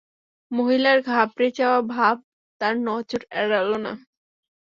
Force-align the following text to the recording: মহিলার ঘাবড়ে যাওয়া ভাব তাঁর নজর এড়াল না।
মহিলার 0.51 0.97
ঘাবড়ে 1.07 1.47
যাওয়া 1.59 1.79
ভাব 1.93 2.15
তাঁর 2.61 2.75
নজর 2.87 3.21
এড়াল 3.41 3.69
না। 3.85 3.93